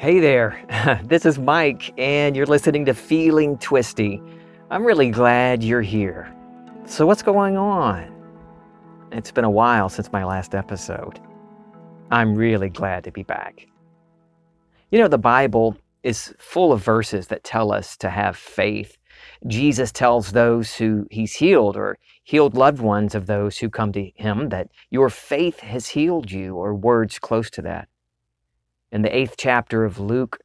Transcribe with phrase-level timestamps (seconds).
[0.00, 0.58] Hey there,
[1.04, 4.22] this is Mike, and you're listening to Feeling Twisty.
[4.70, 6.34] I'm really glad you're here.
[6.86, 8.10] So, what's going on?
[9.12, 11.20] It's been a while since my last episode.
[12.10, 13.66] I'm really glad to be back.
[14.90, 18.96] You know, the Bible is full of verses that tell us to have faith.
[19.48, 24.10] Jesus tells those who he's healed or healed loved ones of those who come to
[24.14, 27.90] him that your faith has healed you, or words close to that.
[28.92, 30.38] In the eighth chapter of Luke,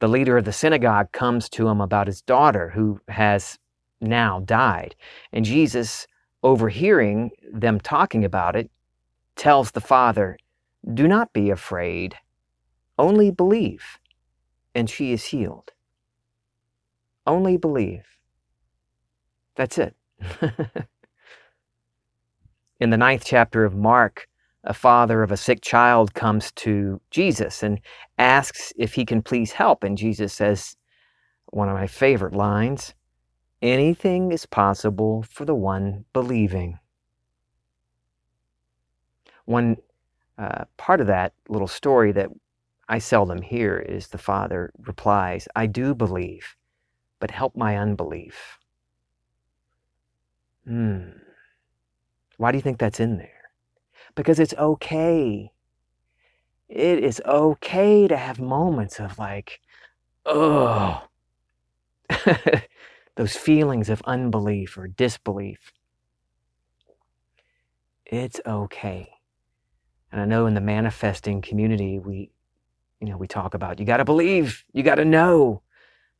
[0.00, 3.58] the leader of the synagogue comes to him about his daughter who has
[4.00, 4.94] now died.
[5.32, 6.06] And Jesus,
[6.42, 8.70] overhearing them talking about it,
[9.36, 10.36] tells the father,
[10.92, 12.16] Do not be afraid,
[12.98, 13.98] only believe,
[14.74, 15.72] and she is healed.
[17.26, 18.04] Only believe.
[19.56, 19.96] That's it.
[22.78, 24.28] In the ninth chapter of Mark,
[24.66, 27.80] a father of a sick child comes to Jesus and
[28.18, 29.84] asks if he can please help.
[29.84, 30.76] And Jesus says,
[31.46, 32.94] one of my favorite lines
[33.62, 36.78] anything is possible for the one believing.
[39.46, 39.76] One
[40.38, 42.28] uh, part of that little story that
[42.88, 46.56] I seldom hear is the father replies, I do believe,
[47.18, 48.58] but help my unbelief.
[50.66, 51.10] Hmm.
[52.36, 53.35] Why do you think that's in there?
[54.16, 55.52] Because it's okay.
[56.68, 59.60] It is okay to have moments of like,
[60.24, 61.04] oh,
[63.14, 65.72] those feelings of unbelief or disbelief.
[68.04, 69.10] It's okay.
[70.10, 72.30] And I know in the manifesting community, we,
[73.00, 75.62] you know, we talk about you got to believe, you got to know,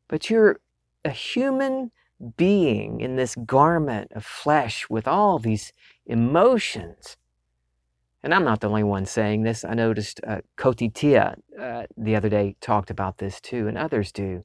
[0.06, 0.60] but you're
[1.04, 1.90] a human
[2.36, 5.72] being in this garment of flesh with all these
[6.06, 7.16] emotions
[8.22, 9.64] and I'm not the only one saying this.
[9.64, 14.12] I noticed uh, Koti Tia uh, the other day talked about this too, and others
[14.12, 14.44] do.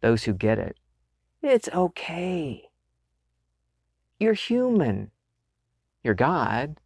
[0.00, 0.76] Those who get it.
[1.42, 2.70] It's okay.
[4.18, 5.10] You're human.
[6.02, 6.80] You're God,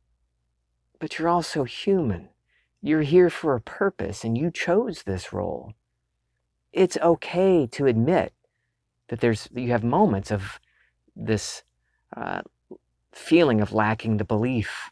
[0.98, 2.30] but you're also human.
[2.82, 5.74] You're here for a purpose, and you chose this role.
[6.72, 8.32] It's okay to admit
[9.08, 10.58] that there's you have moments of
[11.14, 11.62] this
[12.16, 12.42] uh,
[13.12, 14.91] feeling of lacking the belief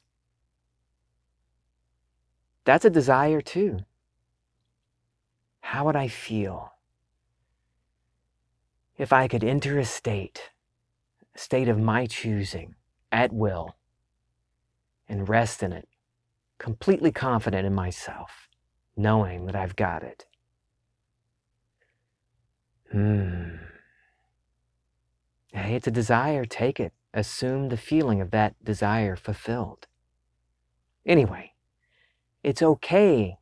[2.69, 3.79] that's a desire too.
[5.61, 6.75] How would I feel
[8.99, 10.51] if I could enter a state,
[11.35, 12.75] a state of my choosing
[13.11, 13.77] at will,
[15.09, 15.89] and rest in it,
[16.59, 18.51] completely confident in myself,
[18.95, 20.27] knowing that I've got it?
[22.93, 23.57] Hmm.
[25.55, 26.93] Hey, it's a desire, take it.
[27.15, 29.87] Assume the feeling of that desire fulfilled.
[31.07, 31.55] Anyway,
[32.43, 33.37] it's okay.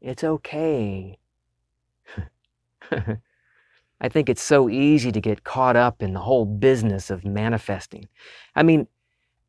[0.00, 1.18] It's okay.
[4.00, 8.08] I think it's so easy to get caught up in the whole business of manifesting.
[8.56, 8.88] I mean,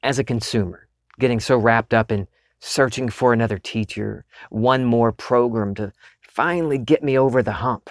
[0.04, 0.88] as a consumer,
[1.20, 2.28] getting so wrapped up in
[2.60, 5.92] searching for another teacher, one more program to
[6.22, 7.90] finally get me over the hump.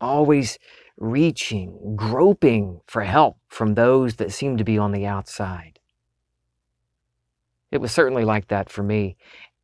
[0.00, 0.58] Always
[0.96, 5.78] reaching, groping for help from those that seem to be on the outside.
[7.70, 9.16] It was certainly like that for me.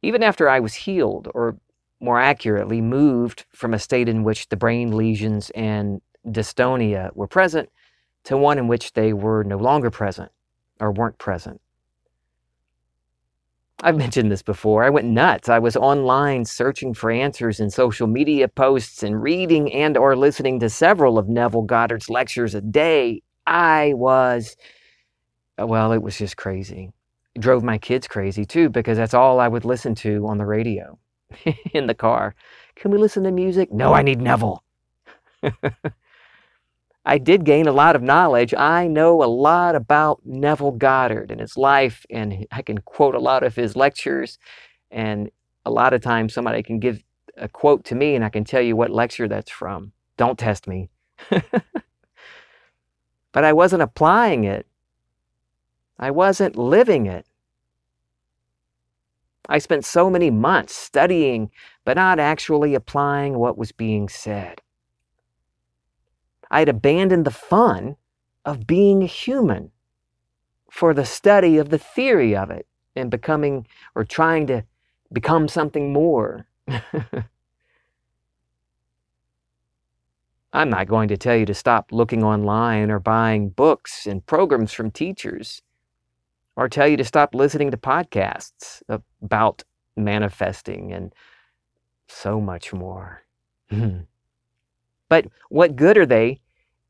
[0.03, 1.57] Even after I was healed, or
[2.01, 7.69] more accurately, moved from a state in which the brain lesions and dystonia were present
[8.25, 10.31] to one in which they were no longer present
[10.81, 11.61] or weren't present.
[13.83, 14.83] I've mentioned this before.
[14.84, 15.49] I went nuts.
[15.49, 20.61] I was online searching for answers in social media posts and reading and or listening
[20.61, 23.23] to several of Neville Goddard's lectures a day.
[23.47, 24.57] I was
[25.59, 26.93] well, it was just crazy
[27.38, 30.98] drove my kids crazy too because that's all I would listen to on the radio
[31.72, 32.34] in the car.
[32.76, 33.72] Can we listen to music?
[33.72, 34.62] No, I need Neville.
[37.04, 38.54] I did gain a lot of knowledge.
[38.54, 43.21] I know a lot about Neville Goddard and his life, and I can quote a
[43.21, 44.38] lot of his lectures.
[44.91, 45.31] And
[45.65, 47.03] a lot of times, somebody can give
[47.36, 49.92] a quote to me, and I can tell you what lecture that's from.
[50.16, 50.91] Don't test me.
[53.33, 54.66] but I wasn't applying it
[56.03, 57.25] I wasn't living it.
[59.49, 61.53] I spent so many months studying,
[61.84, 64.63] but not actually applying what was being said.
[66.51, 67.95] I had abandoned the fun
[68.45, 69.71] of being human
[70.72, 72.66] for the study of the theory of it
[72.97, 74.65] and becoming or trying to
[75.13, 76.48] become something more.
[80.53, 84.72] I'm not going to tell you to stop looking online or buying books and programs
[84.72, 85.63] from teachers
[86.57, 88.83] or tell you to stop listening to podcasts
[89.22, 89.63] about
[89.97, 91.15] manifesting and
[92.09, 93.22] so much more.
[93.71, 94.01] Hmm.
[95.09, 96.41] but what good are they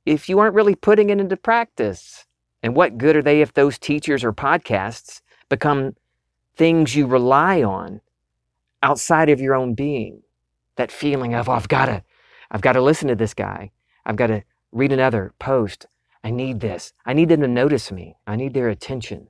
[0.05, 2.26] if you aren't really putting it into practice?
[2.62, 5.94] And what good are they if those teachers or podcasts become
[6.56, 8.00] things you rely on
[8.82, 10.23] outside of your own being?
[10.76, 12.03] That feeling of, oh, I've got to,
[12.50, 13.70] I've got to listen to this guy.
[14.06, 14.43] I've got to
[14.73, 15.87] read another post.
[16.25, 16.93] I need this.
[17.05, 18.17] I need them to notice me.
[18.26, 19.29] I need their attention.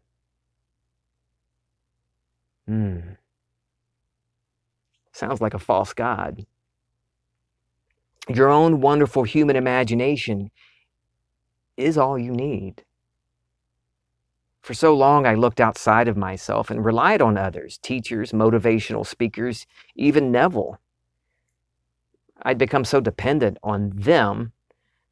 [2.66, 3.00] Hmm.
[5.12, 6.46] Sounds like a false God.
[8.28, 10.50] Your own wonderful human imagination
[11.76, 12.84] is all you need.
[14.62, 19.66] For so long, I looked outside of myself and relied on others teachers, motivational speakers,
[19.96, 20.78] even Neville.
[22.42, 24.52] I'd become so dependent on them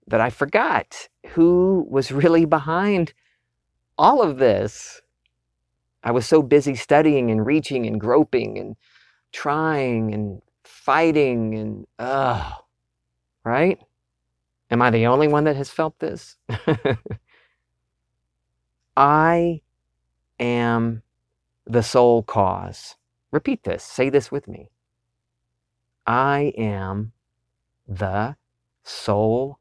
[0.06, 3.12] that I forgot who was really behind
[3.98, 5.02] all of this.
[6.02, 8.76] I was so busy studying and reaching and groping and
[9.32, 12.52] trying and fighting and, ugh,
[13.44, 13.78] right?
[14.70, 16.36] Am I the only one that has felt this?
[18.96, 19.60] I
[20.38, 21.02] am
[21.66, 22.96] the sole cause.
[23.30, 23.84] Repeat this.
[23.84, 24.70] Say this with me.
[26.06, 27.12] I am
[27.86, 28.36] the
[28.82, 29.58] sole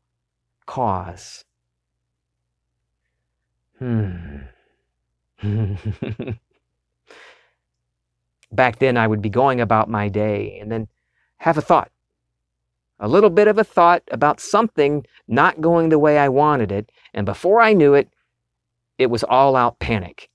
[0.66, 1.46] cause.
[3.78, 4.38] Hmm.
[8.52, 10.88] Back then, I would be going about my day and then
[11.38, 11.92] have a thought,
[13.00, 16.92] a little bit of a thought about something not going the way I wanted it.
[17.14, 18.10] And before I knew it,
[18.98, 20.30] it was all out panic.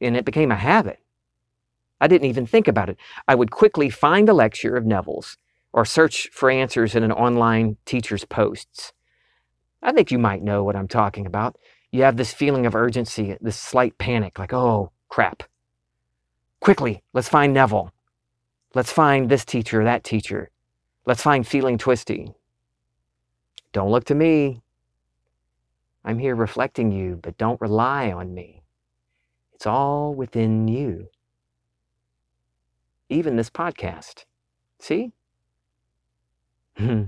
[0.00, 1.00] And it became a habit.
[2.00, 2.96] I didn't even think about it.
[3.28, 5.36] I would quickly find a lecture of Neville's
[5.72, 8.92] or search for answers in an online teacher's posts.
[9.82, 11.56] I think you might know what I'm talking about.
[11.92, 15.42] You have this feeling of urgency, this slight panic, like, oh, crap.
[16.60, 17.92] Quickly, let's find Neville.
[18.74, 20.50] Let's find this teacher, that teacher.
[21.06, 22.32] Let's find Feeling Twisty.
[23.72, 24.62] Don't look to me.
[26.04, 28.62] I'm here reflecting you, but don't rely on me.
[29.52, 31.08] It's all within you.
[33.08, 34.24] Even this podcast.
[34.78, 35.12] See?
[36.76, 37.06] Hmm.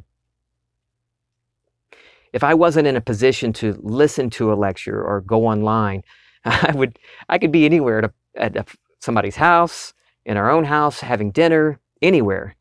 [2.32, 6.02] If I wasn't in a position to listen to a lecture or go online,
[6.44, 6.98] I would
[7.28, 8.64] I could be anywhere at, a, at a,
[9.00, 9.94] somebody's house,
[10.24, 12.56] in our own house, having dinner, anywhere,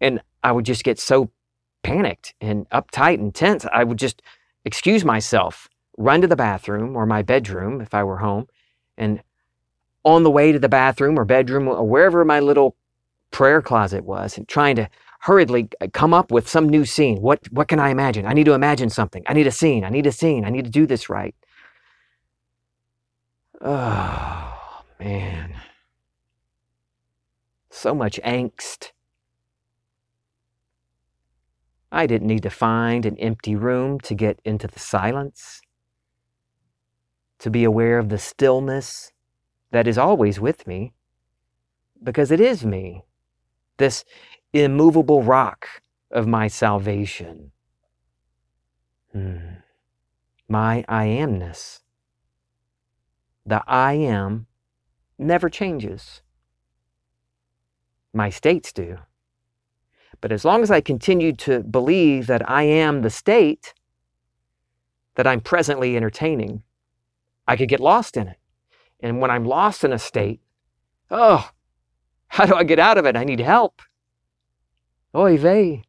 [0.00, 1.30] and I would just get so
[1.82, 3.64] panicked and uptight and tense.
[3.72, 4.22] I would just
[4.64, 8.48] excuse myself, run to the bathroom or my bedroom if I were home,
[8.96, 9.22] and
[10.04, 12.76] on the way to the bathroom or bedroom or wherever my little
[13.30, 14.88] prayer closet was, and trying to
[15.20, 17.20] hurriedly uh, come up with some new scene.
[17.20, 18.26] What, what can I imagine?
[18.26, 19.22] I need to imagine something.
[19.26, 19.84] I need a scene.
[19.84, 20.44] I need a scene.
[20.44, 21.34] I need to do this right.
[23.60, 25.54] Oh, man.
[27.70, 28.92] So much angst.
[31.92, 35.62] I didn't need to find an empty room to get into the silence,
[37.38, 39.12] to be aware of the stillness
[39.70, 40.92] that is always with me,
[42.02, 43.04] because it is me.
[43.78, 44.04] This
[44.52, 45.66] immovable rock
[46.10, 47.52] of my salvation.
[49.12, 49.38] Hmm.
[50.48, 51.80] My I amness.
[53.44, 54.46] The I am
[55.18, 56.22] never changes.
[58.12, 58.98] My states do.
[60.20, 63.74] But as long as I continue to believe that I am the state
[65.16, 66.62] that I'm presently entertaining,
[67.46, 68.38] I could get lost in it.
[69.00, 70.40] And when I'm lost in a state,
[71.10, 71.50] oh,
[72.28, 73.16] how do I get out of it?
[73.16, 73.82] I need help.
[75.14, 75.82] Oy vey.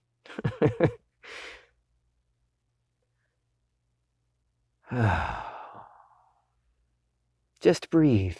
[7.60, 8.38] just breathe.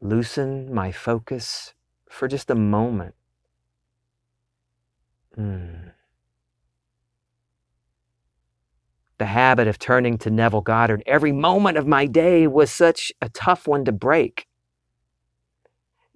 [0.00, 1.72] Loosen my focus
[2.10, 3.14] for just a moment.
[5.38, 5.92] Mm.
[9.18, 13.30] The habit of turning to Neville Goddard every moment of my day was such a
[13.30, 14.46] tough one to break.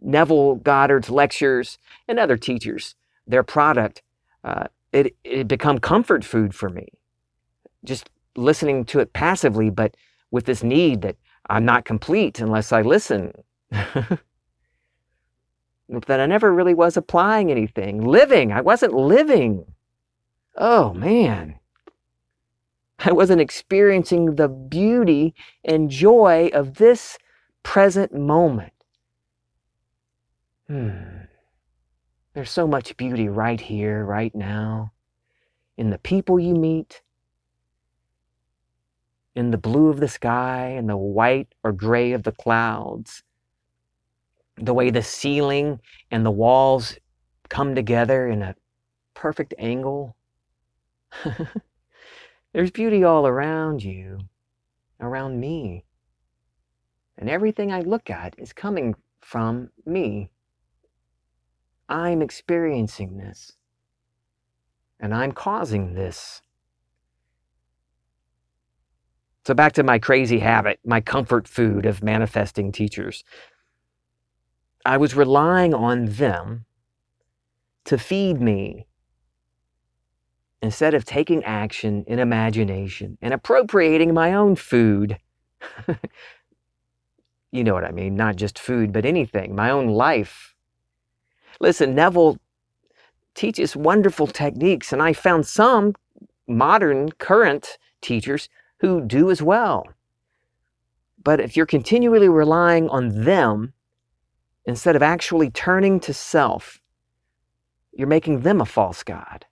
[0.01, 1.79] Neville Goddard's lectures
[2.09, 2.95] and other teachers,
[3.27, 4.03] their product,
[4.45, 6.89] uh, it, it become comfort food for me.
[7.85, 9.95] Just listening to it passively, but
[10.31, 11.17] with this need that
[11.49, 13.33] I'm not complete unless I listen.
[13.71, 14.21] that
[16.21, 18.05] I never really was applying anything.
[18.05, 19.65] Living, I wasn't living.
[20.57, 21.57] Oh man.
[23.01, 27.19] I wasn't experiencing the beauty and joy of this
[27.63, 28.73] present moment.
[30.71, 31.25] Hmm.
[32.33, 34.93] There's so much beauty right here, right now,
[35.77, 37.03] in the people you meet,
[39.35, 43.25] in the blue of the sky in the white or gray of the clouds,
[44.59, 46.97] the way the ceiling and the walls
[47.49, 48.55] come together in a
[49.15, 50.15] perfect angle.
[52.53, 54.21] There's beauty all around you,
[55.01, 55.85] around me.
[57.19, 60.31] And everything I look at is coming from me.
[61.91, 63.53] I'm experiencing this.
[65.01, 66.41] And I'm causing this.
[69.47, 73.25] So, back to my crazy habit, my comfort food of manifesting teachers.
[74.85, 76.67] I was relying on them
[77.87, 78.87] to feed me
[80.63, 85.19] instead of taking action in imagination and appropriating my own food.
[87.51, 90.55] you know what I mean, not just food, but anything, my own life.
[91.61, 92.39] Listen, Neville
[93.35, 95.95] teaches wonderful techniques, and I found some
[96.49, 98.49] modern, current teachers
[98.81, 99.87] who do as well.
[101.23, 103.75] But if you're continually relying on them
[104.65, 106.81] instead of actually turning to self,
[107.93, 109.45] you're making them a false God.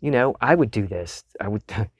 [0.00, 1.22] You know, I would do this.
[1.40, 1.62] I would,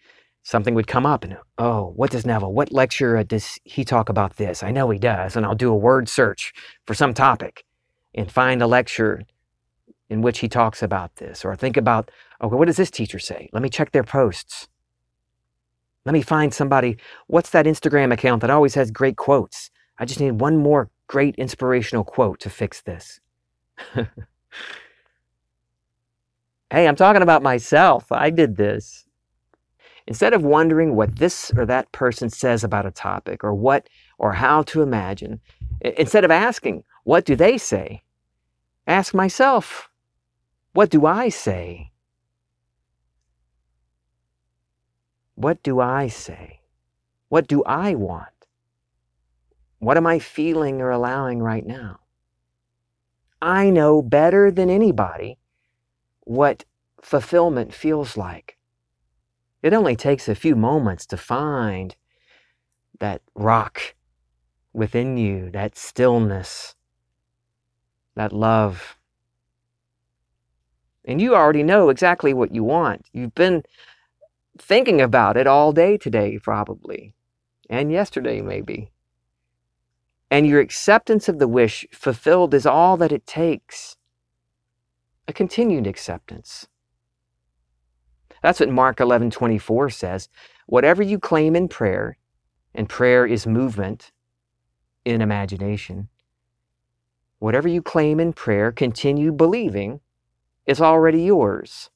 [0.43, 4.37] something would come up and, oh, what does Neville, what lecture does he talk about
[4.37, 4.65] this?
[4.65, 5.37] I know he does.
[5.37, 6.53] And I'll do a word search
[6.85, 7.66] for some topic
[8.17, 9.23] and find a lecture
[10.09, 11.45] in which he talks about this.
[11.45, 12.11] Or think about,
[12.43, 13.51] okay, what does this teacher say?
[13.53, 14.69] Let me check their posts.
[16.05, 16.97] Let me find somebody.
[17.27, 19.71] What's that Instagram account that always has great quotes?
[19.99, 23.21] I just need one more great inspirational quote to fix this.
[23.95, 24.07] hey,
[26.87, 28.11] I'm talking about myself.
[28.11, 29.05] I did this.
[30.07, 34.33] Instead of wondering what this or that person says about a topic or what or
[34.33, 35.41] how to imagine,
[35.81, 38.03] instead of asking, what do they say?
[38.87, 39.91] Ask myself,
[40.73, 41.91] what do I say?
[45.35, 46.61] What do I say?
[47.29, 48.47] What do I want?
[49.81, 51.99] What am I feeling or allowing right now?
[53.43, 55.39] I know better than anybody
[56.21, 56.65] what
[57.03, 58.57] fulfillment feels like.
[59.63, 61.97] It only takes a few moments to find
[63.01, 63.95] that rock
[64.73, 66.76] within you, that stillness,
[68.17, 68.97] that love.
[71.05, 73.07] And you already know exactly what you want.
[73.13, 73.63] You've been
[74.59, 77.15] thinking about it all day today, probably,
[77.71, 78.91] and yesterday, maybe.
[80.31, 83.97] And your acceptance of the wish fulfilled is all that it takes
[85.29, 86.67] a continued acceptance.
[88.43, 90.29] That's what Mark 11 24 says.
[90.67, 92.17] Whatever you claim in prayer,
[92.75, 94.13] and prayer is movement
[95.05, 96.09] in imagination,
[97.39, 100.01] whatever you claim in prayer, continue believing,
[100.67, 101.91] is already yours.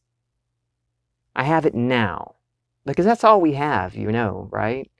[1.34, 2.36] I have it now.
[2.84, 4.90] Because that's all we have, you know, right?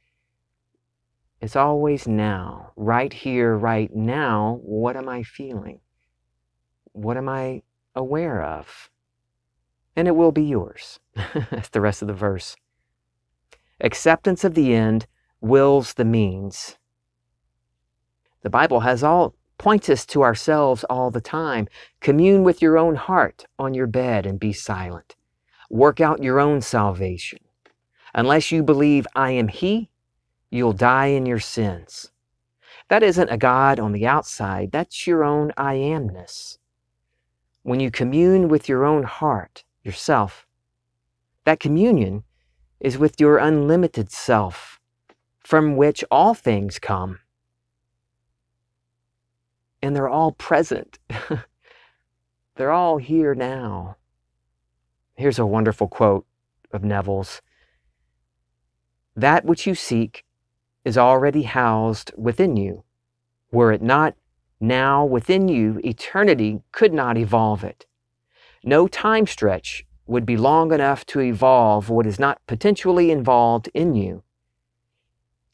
[1.41, 4.61] It's always now, right here, right now.
[4.63, 5.81] What am I feeling?
[6.93, 7.63] What am I
[7.95, 8.91] aware of?
[9.97, 11.01] And it will be yours.
[11.51, 12.57] that's the rest of the verse.
[13.81, 15.07] Acceptance of the end
[15.41, 16.77] wills the means.
[18.43, 21.69] The Bible has all points us to ourselves all the time.
[22.01, 25.17] Commune with your own heart on your bed and be silent.
[25.69, 27.41] Work out your own salvation.
[28.15, 29.91] Unless you believe I am He,
[30.51, 32.11] you'll die in your sins.
[32.89, 36.57] That isn't a God on the outside, that's your own I amness.
[37.63, 40.47] When you commune with your own heart, yourself,
[41.45, 42.25] that communion
[42.81, 44.81] is with your unlimited self,
[45.45, 47.19] from which all things come.
[49.83, 50.99] And they're all present.
[52.57, 53.97] they're all here now.
[55.17, 56.27] Here's a wonderful quote
[56.73, 57.43] of Neville's
[59.17, 60.25] that which you seek
[60.85, 62.85] is already housed within you.
[63.53, 64.15] Were it not
[64.61, 67.87] now within you, eternity could not evolve it.
[68.63, 73.95] No time stretch would be long enough to evolve what is not potentially involved in
[73.95, 74.23] you.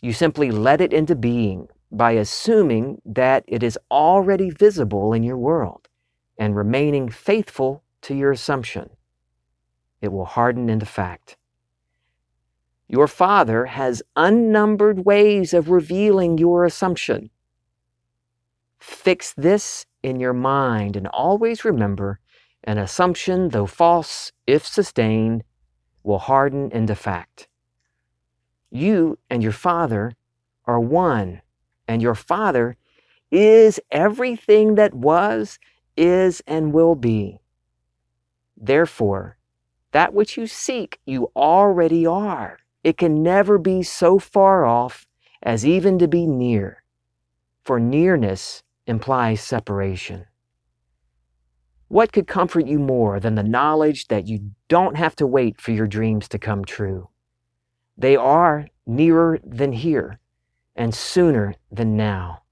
[0.03, 5.39] You simply let it into being by assuming that it is already visible in your
[5.39, 5.89] world
[6.39, 8.91] and remaining faithful to your assumption.
[10.01, 11.37] It will harden into fact.
[12.89, 17.31] Your Father has unnumbered ways of revealing your assumption.
[18.79, 22.21] Fix this in your mind and always remember
[22.63, 25.43] an assumption, though false, if sustained,
[26.03, 27.49] will harden into fact.
[28.71, 30.13] You and your Father
[30.65, 31.43] are one,
[31.89, 32.77] and your Father
[33.31, 35.59] is everything that was,
[35.97, 37.39] is, and will be.
[38.57, 39.39] Therefore,
[39.93, 42.59] that which you seek, you already are.
[42.85, 45.07] It can never be so far off
[45.43, 46.83] as even to be near.
[47.65, 50.27] for nearness implies separation.
[51.89, 55.73] What could comfort you more than the knowledge that you don't have to wait for
[55.73, 57.09] your dreams to come true?
[57.99, 60.21] They are nearer than here
[60.77, 62.43] and sooner than now.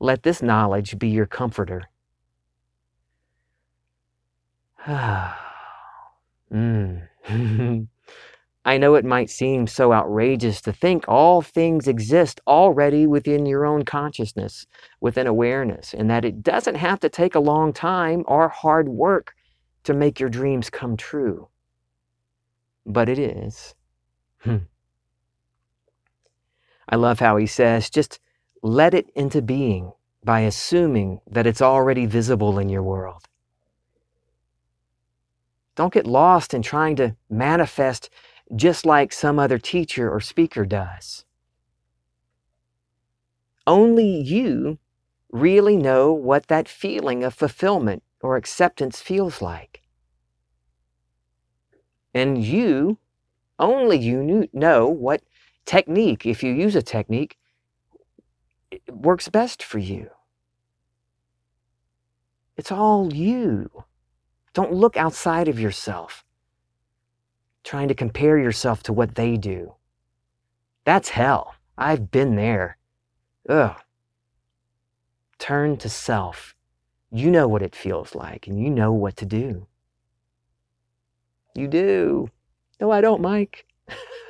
[0.00, 1.88] Let this knowledge be your comforter.
[4.86, 5.48] mm.
[8.64, 13.64] I know it might seem so outrageous to think all things exist already within your
[13.64, 14.66] own consciousness,
[15.00, 19.34] within awareness, and that it doesn't have to take a long time or hard work
[19.84, 21.48] to make your dreams come true.
[22.84, 23.74] But it is.
[26.88, 28.18] I love how he says, just
[28.62, 29.92] let it into being
[30.24, 33.24] by assuming that it's already visible in your world.
[35.76, 38.10] Don't get lost in trying to manifest
[38.56, 41.24] just like some other teacher or speaker does.
[43.66, 44.78] Only you
[45.30, 49.82] really know what that feeling of fulfillment or acceptance feels like.
[52.14, 52.98] And you,
[53.58, 55.22] only you know what
[55.68, 57.36] technique, if you use a technique,
[58.70, 60.10] it works best for you.
[62.56, 63.84] It's all you.
[64.54, 66.24] Don't look outside of yourself
[67.68, 69.74] trying to compare yourself to what they do.
[70.84, 71.54] That's hell.
[71.76, 72.78] I've been there.
[73.46, 73.76] Ugh.
[75.38, 76.54] Turn to self.
[77.12, 79.66] You know what it feels like, and you know what to do.
[81.54, 82.30] You do.
[82.80, 83.66] No, I don't, Mike.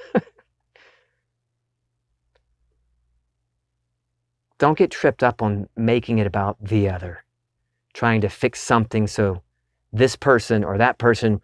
[4.58, 7.24] don't get tripped up on making it about the other,
[7.94, 9.42] trying to fix something so
[9.92, 11.40] this person or that person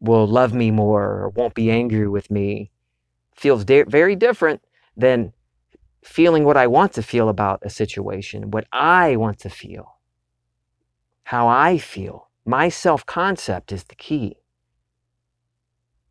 [0.00, 2.70] will love me more or won't be angry with me
[3.34, 4.62] feels de- very different
[4.96, 5.32] than
[6.02, 9.96] feeling what I want to feel about a situation, what I want to feel,
[11.24, 12.28] how I feel.
[12.44, 14.38] My self concept is the key.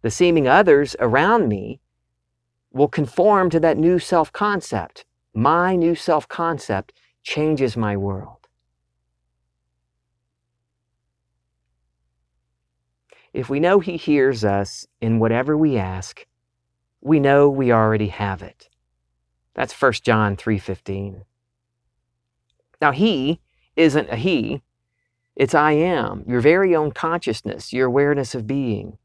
[0.02, 1.82] The seeming others around me
[2.72, 5.06] will conform to that new self concept.
[5.39, 6.91] My new self concept
[7.23, 8.49] changes my world.
[13.32, 16.28] If we know He hears us in whatever we ask,
[16.99, 18.67] we know we already have it.
[19.54, 21.23] That's 1 John 3:15.
[22.82, 23.39] Now he
[23.78, 24.62] isn't a he,
[25.38, 28.97] it's I am, your very own consciousness, your awareness of being.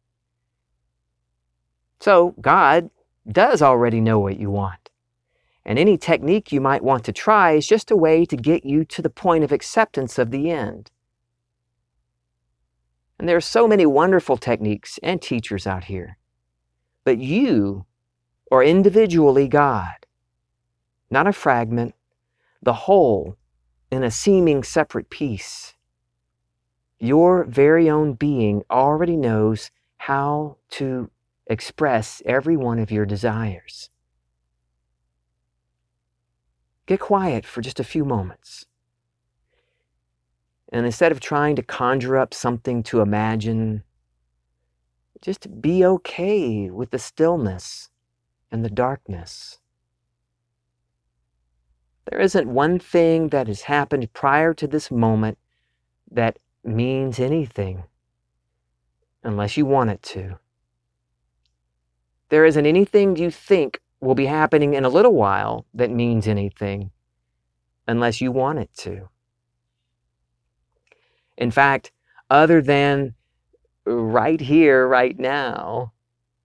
[2.00, 2.90] So God
[3.24, 4.90] does already know what you want.
[5.66, 8.84] And any technique you might want to try is just a way to get you
[8.84, 10.90] to the point of acceptance of the end.
[13.18, 16.18] And there are so many wonderful techniques and teachers out here.
[17.04, 17.86] But you
[18.50, 20.06] are individually God,
[21.10, 21.94] not a fragment,
[22.62, 23.36] the whole
[23.90, 25.74] in a seeming separate piece.
[26.98, 31.10] Your very own being already knows how to
[31.46, 33.90] express every one of your desires.
[36.86, 38.66] Get quiet for just a few moments.
[40.70, 43.84] And instead of trying to conjure up something to imagine,
[45.22, 47.90] just be okay with the stillness
[48.50, 49.58] and the darkness.
[52.10, 55.38] There isn't one thing that has happened prior to this moment
[56.10, 57.84] that means anything
[59.22, 60.38] unless you want it to.
[62.28, 66.90] There isn't anything you think will be happening in a little while that means anything
[67.86, 69.08] unless you want it to.
[71.36, 71.90] In fact,
[72.30, 73.14] other than
[73.84, 75.92] right here, right now,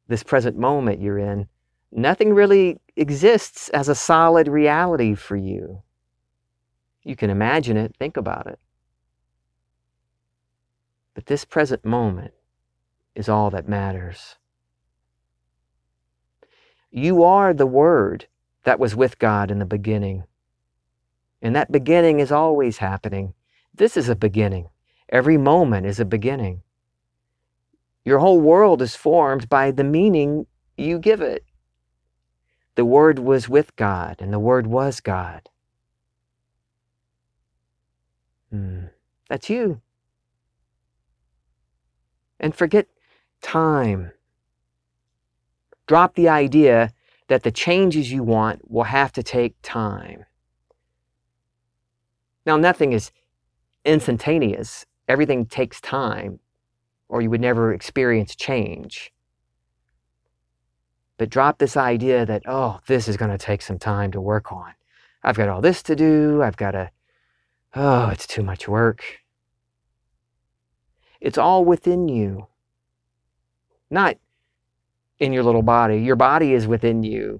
[0.07, 1.47] this present moment you're in,
[1.91, 5.83] nothing really exists as a solid reality for you.
[7.03, 8.59] You can imagine it, think about it.
[11.13, 12.33] But this present moment
[13.15, 14.38] is all that matters.
[16.91, 18.27] You are the Word
[18.63, 20.23] that was with God in the beginning.
[21.41, 23.33] And that beginning is always happening.
[23.73, 24.69] This is a beginning.
[25.09, 26.61] Every moment is a beginning.
[28.03, 30.47] Your whole world is formed by the meaning
[30.77, 31.45] you give it.
[32.75, 35.49] The Word was with God, and the Word was God.
[38.51, 38.85] Hmm.
[39.29, 39.81] That's you.
[42.39, 42.87] And forget
[43.41, 44.11] time.
[45.89, 46.93] Drop the idea
[47.29, 50.23] that the changes you want will have to take time.
[52.45, 53.11] Now, nothing is
[53.83, 56.41] instantaneous everything takes time,
[57.07, 59.11] or you would never experience change.
[61.17, 64.51] But drop this idea that, oh, this is going to take some time to work
[64.51, 64.73] on.
[65.23, 66.43] I've got all this to do.
[66.43, 66.91] I've got to,
[67.73, 69.21] oh, it's too much work.
[71.19, 72.45] It's all within you,
[73.89, 74.17] not
[75.19, 75.99] in your little body.
[76.01, 77.39] Your body is within you.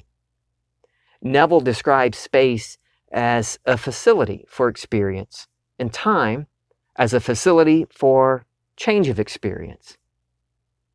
[1.22, 2.78] Neville describes space
[3.12, 6.48] as a facility for experience and time
[6.96, 9.98] as a facility for change of experience.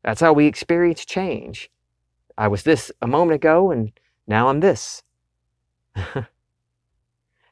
[0.03, 1.69] That's how we experience change.
[2.37, 3.91] I was this a moment ago and
[4.27, 5.03] now I'm this.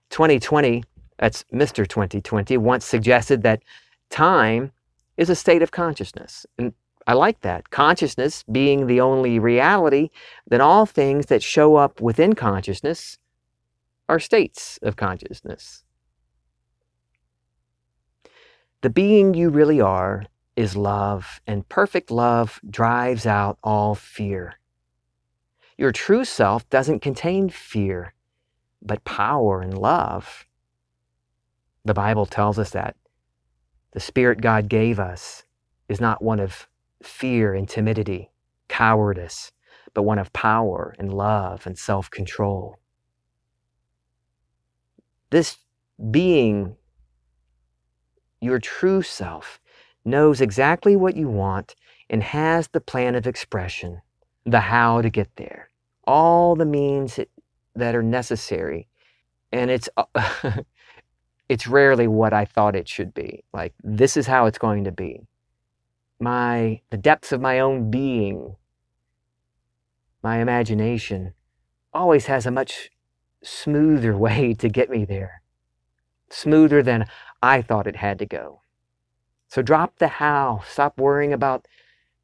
[0.10, 0.84] 2020,
[1.18, 1.88] that's Mr.
[1.88, 3.64] 2020, once suggested that
[4.10, 4.72] time
[5.18, 6.46] is a state of consciousness.
[6.58, 6.74] And
[7.06, 7.70] I like that.
[7.70, 10.10] Consciousness being the only reality,
[10.48, 13.18] then all things that show up within consciousness
[14.08, 15.84] are states of consciousness.
[18.82, 24.56] The being you really are is love, and perfect love drives out all fear.
[25.78, 28.14] Your true self doesn't contain fear,
[28.82, 30.46] but power and love.
[31.86, 32.96] The Bible tells us that
[33.92, 35.44] the Spirit God gave us
[35.90, 36.68] is not one of
[37.06, 38.32] fear and timidity,
[38.68, 39.52] cowardice,
[39.94, 42.80] but one of power and love and self control.
[45.30, 45.58] This
[46.12, 46.76] being,
[48.42, 49.60] your true self,
[50.06, 51.76] knows exactly what you want
[52.10, 54.02] and has the plan of expression,
[54.46, 55.70] the how to get there,
[56.06, 57.20] all the means
[57.76, 58.88] that are necessary.
[59.52, 60.06] And it's, uh,
[61.50, 63.44] it's rarely what I thought it should be.
[63.54, 65.26] Like, this is how it's going to be.
[66.24, 68.56] My, the depths of my own being,
[70.24, 71.34] my imagination,
[71.94, 72.92] always has a much
[73.44, 75.42] smoother way to get me there.
[76.30, 77.08] Smoother than
[77.42, 78.62] I thought it had to go.
[79.50, 80.64] So drop the how.
[80.66, 81.68] Stop worrying about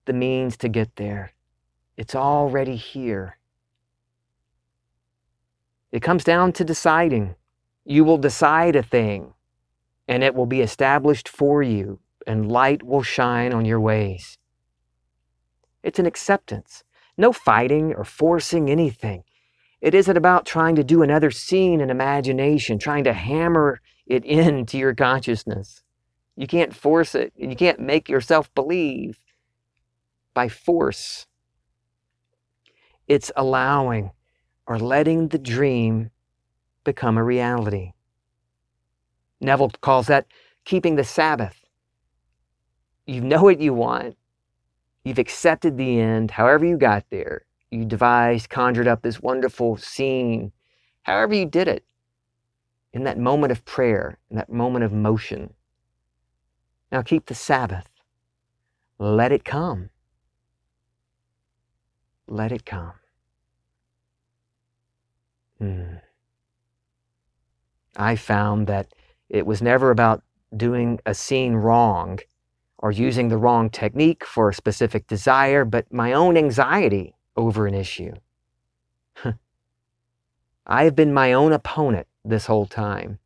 [0.06, 1.34] the means to get there.
[1.98, 3.38] It's already here.
[5.92, 7.36] It comes down to deciding.
[7.84, 9.34] You will decide a thing,
[10.08, 14.38] and it will be established for you, and light will shine on your ways.
[15.82, 16.84] It's an acceptance.
[17.18, 19.24] No fighting or forcing anything.
[19.82, 24.78] It isn't about trying to do another scene in imagination, trying to hammer it into
[24.78, 25.82] your consciousness.
[26.36, 27.34] You can't force it.
[27.42, 29.18] And you can't make yourself believe
[30.36, 31.26] by force.
[33.08, 34.12] It's allowing
[34.68, 36.12] or letting the dream
[36.84, 37.94] become a reality.
[39.42, 40.28] Neville calls that
[40.64, 41.59] keeping the Sabbath.
[43.10, 44.16] You know what you want.
[45.04, 47.42] You've accepted the end, however you got there.
[47.72, 50.52] You devised, conjured up this wonderful scene,
[51.02, 51.84] however you did it,
[52.94, 55.56] in that moment of prayer, in that moment of motion.
[56.92, 57.90] Now keep the Sabbath.
[59.00, 59.90] Let it come.
[62.28, 62.94] Let it come.
[65.58, 65.96] Hmm.
[67.96, 68.94] I found that
[69.30, 70.22] it was never about
[70.56, 72.20] doing a scene wrong
[72.80, 77.74] or using the wrong technique for a specific desire, but my own anxiety over an
[77.74, 78.14] issue.
[80.66, 83.20] I have been my own opponent this whole time.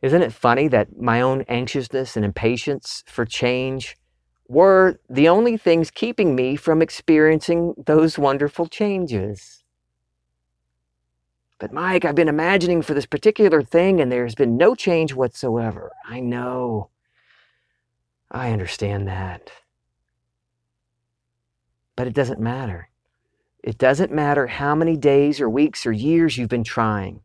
[0.00, 3.96] Isn't it funny that my own anxiousness and impatience for change
[4.48, 9.57] were the only things keeping me from experiencing those wonderful changes?
[11.58, 15.92] But Mike, I've been imagining for this particular thing and there's been no change whatsoever.
[16.06, 16.90] I know.
[18.30, 19.50] I understand that.
[21.96, 22.88] But it doesn't matter.
[23.62, 27.22] It doesn't matter how many days or weeks or years you've been trying.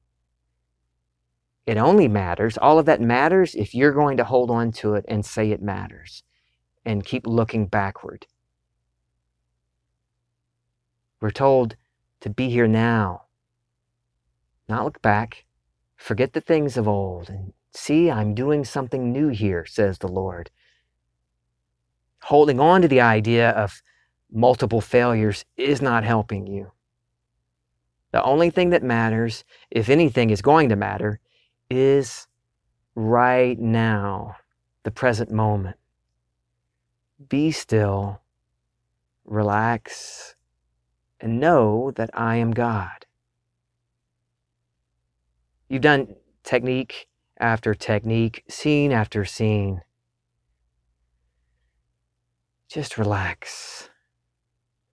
[1.66, 5.06] It only matters, all of that matters if you're going to hold on to it
[5.08, 6.24] and say it matters
[6.84, 8.26] and keep looking backward.
[11.22, 11.78] We're told
[12.22, 13.23] to be here now,
[14.74, 15.46] not look back,
[15.96, 20.50] forget the things of old, and see, I'm doing something new here, says the Lord.
[22.24, 23.82] Holding on to the idea of
[24.32, 26.72] multiple failures is not helping you.
[28.12, 31.20] The only thing that matters, if anything is going to matter,
[31.70, 32.28] is
[32.96, 34.38] right now,
[34.84, 35.78] the present moment.
[37.30, 38.22] Be still,
[39.26, 40.36] relax,
[41.20, 43.06] and know that I am God.
[45.74, 47.08] You've done technique
[47.40, 49.82] after technique, scene after scene.
[52.70, 53.90] Just relax.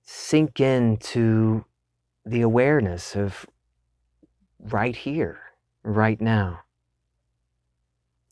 [0.02, 1.66] Sink into
[2.24, 3.44] the awareness of
[4.58, 5.40] right here,
[5.82, 6.60] right now.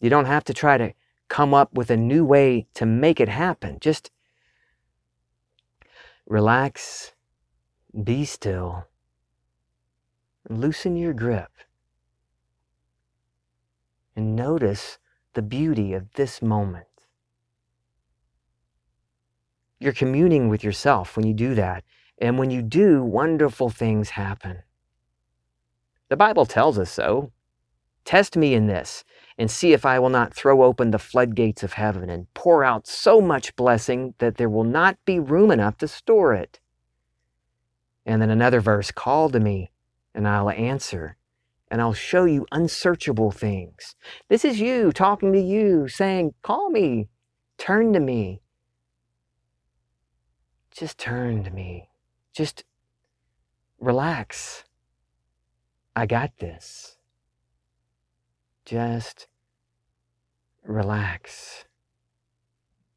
[0.00, 0.94] You don't have to try to
[1.28, 3.76] come up with a new way to make it happen.
[3.78, 4.10] Just
[6.26, 7.12] relax,
[8.04, 8.86] be still,
[10.48, 11.50] Loosen your grip.
[14.18, 14.98] And notice
[15.34, 16.88] the beauty of this moment.
[19.78, 21.84] You're communing with yourself when you do that.
[22.20, 24.64] And when you do, wonderful things happen.
[26.08, 27.30] The Bible tells us so.
[28.04, 29.04] Test me in this
[29.38, 32.88] and see if I will not throw open the floodgates of heaven and pour out
[32.88, 36.58] so much blessing that there will not be room enough to store it.
[38.04, 39.70] And then another verse call to me,
[40.12, 41.17] and I'll answer,
[41.70, 43.94] and I'll show you unsearchable things.
[44.28, 47.08] This is you talking to you, saying, Call me,
[47.58, 48.40] turn to me.
[50.70, 51.88] Just turn to me.
[52.32, 52.64] Just
[53.80, 54.64] relax.
[55.96, 56.96] I got this.
[58.64, 59.26] Just
[60.62, 61.64] relax.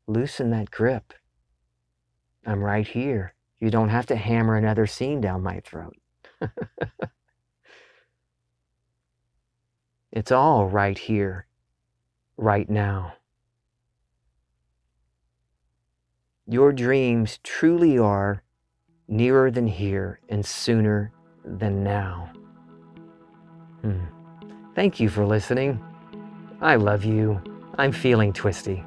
[0.07, 1.13] Loosen that grip.
[2.45, 3.33] I'm right here.
[3.59, 5.95] You don't have to hammer another scene down my throat.
[10.11, 11.45] it's all right here,
[12.37, 13.13] right now.
[16.47, 18.43] Your dreams truly are
[19.07, 21.11] nearer than here and sooner
[21.45, 22.31] than now.
[23.81, 24.05] Hmm.
[24.75, 25.81] Thank you for listening.
[26.61, 27.41] I love you.
[27.77, 28.83] I'm feeling twisty.